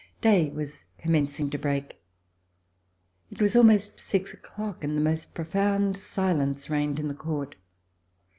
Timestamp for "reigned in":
6.71-7.07